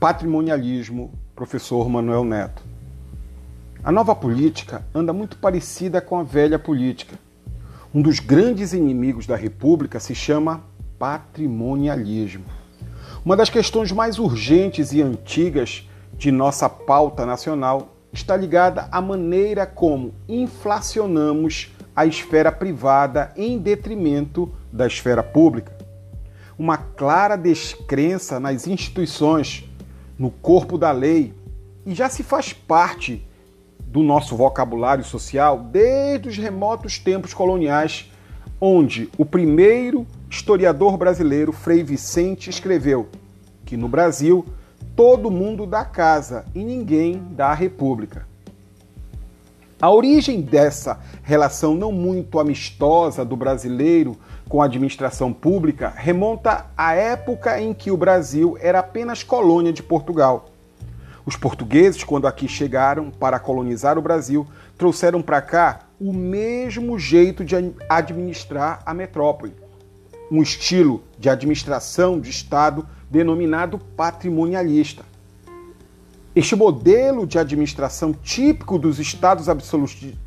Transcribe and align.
patrimonialismo, 0.00 1.12
professor 1.34 1.88
Manuel 1.88 2.24
Neto. 2.24 2.62
A 3.82 3.92
nova 3.92 4.14
política 4.14 4.86
anda 4.94 5.12
muito 5.12 5.36
parecida 5.36 6.00
com 6.00 6.18
a 6.18 6.22
velha 6.22 6.58
política. 6.58 7.18
Um 7.94 8.00
dos 8.02 8.18
grandes 8.18 8.72
inimigos 8.72 9.26
da 9.26 9.36
República 9.36 10.00
se 10.00 10.14
chama 10.14 10.64
patrimonialismo. 10.98 12.44
Uma 13.24 13.36
das 13.36 13.50
questões 13.50 13.92
mais 13.92 14.18
urgentes 14.18 14.92
e 14.92 15.02
antigas 15.02 15.88
de 16.16 16.30
nossa 16.30 16.68
pauta 16.68 17.24
nacional 17.26 17.94
está 18.12 18.36
ligada 18.36 18.88
à 18.90 19.00
maneira 19.00 19.66
como 19.66 20.14
inflacionamos 20.28 21.72
a 21.94 22.06
esfera 22.06 22.50
privada 22.50 23.32
em 23.36 23.58
detrimento 23.58 24.52
da 24.72 24.86
esfera 24.86 25.22
pública. 25.22 25.76
Uma 26.58 26.76
clara 26.76 27.36
descrença 27.36 28.38
nas 28.38 28.66
instituições, 28.66 29.64
no 30.18 30.30
corpo 30.30 30.78
da 30.78 30.92
lei, 30.92 31.34
e 31.84 31.94
já 31.94 32.08
se 32.08 32.22
faz 32.22 32.52
parte 32.52 33.26
do 33.78 34.02
nosso 34.02 34.36
vocabulário 34.36 35.04
social 35.04 35.58
desde 35.58 36.28
os 36.28 36.36
remotos 36.36 36.98
tempos 36.98 37.34
coloniais, 37.34 38.10
onde 38.60 39.08
o 39.18 39.24
primeiro 39.24 40.06
historiador 40.30 40.96
brasileiro, 40.96 41.52
Frei 41.52 41.82
Vicente, 41.82 42.50
escreveu 42.50 43.08
que 43.64 43.76
no 43.76 43.88
Brasil 43.88 44.44
todo 44.96 45.30
mundo 45.30 45.66
dá 45.66 45.84
casa 45.84 46.44
e 46.54 46.64
ninguém 46.64 47.22
dá 47.30 47.52
república. 47.52 48.26
A 49.80 49.90
origem 49.90 50.40
dessa 50.40 51.00
relação 51.22 51.74
não 51.74 51.90
muito 51.90 52.38
amistosa 52.38 53.24
do 53.24 53.36
brasileiro 53.36 54.16
com 54.48 54.62
a 54.62 54.66
administração 54.66 55.32
pública 55.32 55.92
remonta 55.94 56.66
à 56.76 56.94
época 56.94 57.60
em 57.60 57.74
que 57.74 57.90
o 57.90 57.96
Brasil 57.96 58.56
era 58.60 58.78
apenas 58.78 59.22
colônia 59.22 59.72
de 59.72 59.82
Portugal. 59.82 60.46
Os 61.26 61.36
portugueses, 61.36 62.04
quando 62.04 62.26
aqui 62.26 62.46
chegaram 62.46 63.10
para 63.10 63.38
colonizar 63.38 63.98
o 63.98 64.02
Brasil, 64.02 64.46
trouxeram 64.78 65.20
para 65.20 65.40
cá 65.40 65.80
o 66.00 66.12
mesmo 66.12 66.98
jeito 66.98 67.44
de 67.44 67.56
administrar 67.88 68.80
a 68.86 68.94
metrópole. 68.94 69.54
Um 70.30 70.42
estilo 70.42 71.02
de 71.18 71.28
administração 71.28 72.20
de 72.20 72.30
Estado 72.30 72.86
denominado 73.10 73.78
patrimonialista. 73.78 75.04
Este 76.36 76.56
modelo 76.56 77.28
de 77.28 77.38
administração 77.38 78.12
típico 78.12 78.76
dos 78.76 78.98
estados 78.98 79.46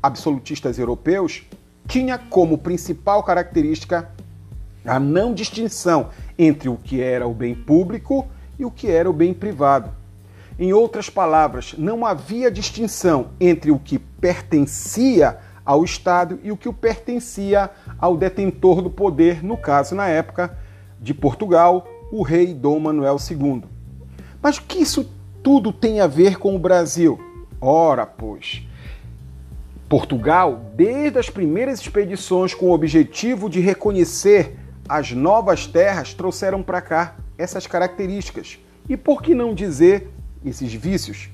absolutistas 0.00 0.78
europeus 0.78 1.42
tinha 1.88 2.16
como 2.16 2.58
principal 2.58 3.24
característica 3.24 4.08
a 4.84 5.00
não 5.00 5.34
distinção 5.34 6.10
entre 6.38 6.68
o 6.68 6.76
que 6.76 7.02
era 7.02 7.26
o 7.26 7.34
bem 7.34 7.56
público 7.56 8.24
e 8.56 8.64
o 8.64 8.70
que 8.70 8.88
era 8.88 9.10
o 9.10 9.12
bem 9.12 9.34
privado. 9.34 9.90
Em 10.56 10.72
outras 10.72 11.10
palavras, 11.10 11.74
não 11.76 12.06
havia 12.06 12.52
distinção 12.52 13.30
entre 13.40 13.72
o 13.72 13.78
que 13.80 13.98
pertencia 13.98 15.38
ao 15.64 15.82
Estado 15.82 16.38
e 16.44 16.52
o 16.52 16.56
que 16.56 16.72
pertencia 16.72 17.68
ao 17.98 18.16
detentor 18.16 18.80
do 18.80 18.90
poder, 18.90 19.42
no 19.42 19.56
caso, 19.56 19.96
na 19.96 20.06
época 20.06 20.56
de 21.00 21.12
Portugal, 21.12 21.84
o 22.12 22.22
rei 22.22 22.54
Dom 22.54 22.78
Manuel 22.78 23.16
II. 23.28 23.64
Mas 24.40 24.58
o 24.58 24.62
que 24.62 24.78
isso 24.78 25.15
tudo 25.46 25.72
tem 25.72 26.00
a 26.00 26.08
ver 26.08 26.40
com 26.40 26.56
o 26.56 26.58
Brasil? 26.58 27.20
Ora, 27.60 28.04
pois, 28.04 28.66
Portugal, 29.88 30.72
desde 30.74 31.20
as 31.20 31.30
primeiras 31.30 31.78
expedições 31.80 32.52
com 32.52 32.66
o 32.66 32.72
objetivo 32.72 33.48
de 33.48 33.60
reconhecer 33.60 34.58
as 34.88 35.12
novas 35.12 35.64
terras, 35.64 36.12
trouxeram 36.12 36.64
para 36.64 36.80
cá 36.80 37.14
essas 37.38 37.64
características. 37.64 38.58
E 38.88 38.96
por 38.96 39.22
que 39.22 39.36
não 39.36 39.54
dizer 39.54 40.10
esses 40.44 40.74
vícios? 40.74 41.30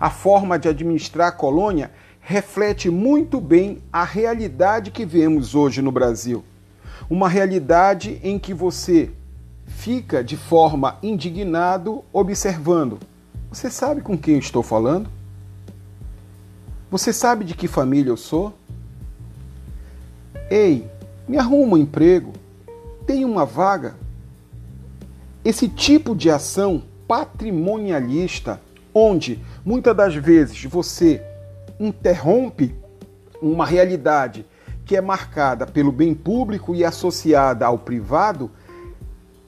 A 0.00 0.10
forma 0.10 0.58
de 0.58 0.68
administrar 0.68 1.28
a 1.28 1.32
colônia 1.32 1.92
reflete 2.18 2.90
muito 2.90 3.40
bem 3.40 3.78
a 3.92 4.02
realidade 4.02 4.90
que 4.90 5.06
vemos 5.06 5.54
hoje 5.54 5.80
no 5.80 5.92
Brasil. 5.92 6.44
Uma 7.08 7.28
realidade 7.28 8.18
em 8.24 8.40
que 8.40 8.52
você 8.52 9.12
fica 9.68 10.24
de 10.24 10.36
forma 10.36 10.98
indignado 11.00 12.04
observando. 12.12 12.98
Você 13.52 13.70
sabe 13.70 14.00
com 14.00 14.16
quem 14.16 14.36
eu 14.36 14.40
estou 14.40 14.62
falando? 14.62 15.10
Você 16.90 17.12
sabe 17.12 17.44
de 17.44 17.54
que 17.54 17.68
família 17.68 18.08
eu 18.08 18.16
sou? 18.16 18.54
Ei, 20.50 20.90
me 21.28 21.36
arruma 21.36 21.74
um 21.74 21.78
emprego. 21.78 22.32
Tem 23.06 23.26
uma 23.26 23.44
vaga? 23.44 23.94
Esse 25.44 25.68
tipo 25.68 26.16
de 26.16 26.30
ação 26.30 26.82
patrimonialista, 27.06 28.58
onde 28.94 29.38
muitas 29.62 29.94
das 29.94 30.14
vezes 30.14 30.64
você 30.64 31.22
interrompe 31.78 32.74
uma 33.42 33.66
realidade 33.66 34.46
que 34.86 34.96
é 34.96 35.00
marcada 35.02 35.66
pelo 35.66 35.92
bem 35.92 36.14
público 36.14 36.74
e 36.74 36.86
associada 36.86 37.66
ao 37.66 37.78
privado, 37.78 38.50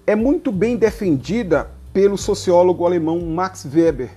é 0.07 0.15
muito 0.15 0.53
bem 0.53 0.77
defendida 0.77 1.71
pelo 1.95 2.19
sociólogo 2.19 2.85
alemão 2.85 3.21
Max 3.21 3.65
Weber. 3.65 4.11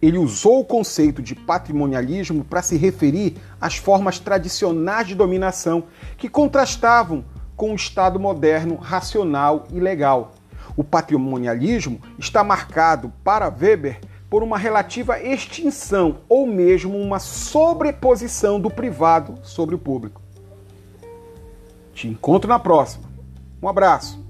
Ele 0.00 0.16
usou 0.16 0.60
o 0.60 0.64
conceito 0.64 1.20
de 1.20 1.34
patrimonialismo 1.34 2.44
para 2.44 2.62
se 2.62 2.76
referir 2.76 3.36
às 3.60 3.76
formas 3.76 4.20
tradicionais 4.20 5.08
de 5.08 5.16
dominação 5.16 5.84
que 6.16 6.28
contrastavam 6.28 7.24
com 7.56 7.72
o 7.72 7.76
Estado 7.76 8.18
moderno, 8.18 8.76
racional 8.76 9.66
e 9.72 9.80
legal. 9.80 10.32
O 10.76 10.84
patrimonialismo 10.84 12.00
está 12.16 12.44
marcado, 12.44 13.12
para 13.24 13.48
Weber, 13.48 14.00
por 14.30 14.44
uma 14.44 14.56
relativa 14.56 15.20
extinção 15.20 16.18
ou 16.28 16.46
mesmo 16.46 16.96
uma 16.96 17.18
sobreposição 17.18 18.60
do 18.60 18.70
privado 18.70 19.36
sobre 19.42 19.74
o 19.74 19.78
público. 19.78 20.22
Te 21.92 22.06
encontro 22.06 22.48
na 22.48 22.60
próxima. 22.60 23.10
Um 23.60 23.68
abraço. 23.68 24.29